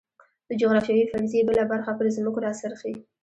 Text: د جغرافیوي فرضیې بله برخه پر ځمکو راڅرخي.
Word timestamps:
د 0.49 0.51
جغرافیوي 0.61 1.05
فرضیې 1.11 1.41
بله 1.49 1.63
برخه 1.71 1.91
پر 1.97 2.05
ځمکو 2.15 2.43
راڅرخي. 2.45 2.93